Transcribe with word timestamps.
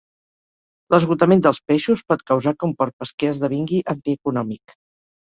L'esgotament 0.93 1.43
dels 1.45 1.59
peixos 1.71 2.01
pot 2.11 2.23
causar 2.31 2.53
que 2.57 2.67
un 2.69 2.73
port 2.79 2.95
pesquer 3.03 3.29
esdevingui 3.33 3.83
antieconòmic. 3.93 4.75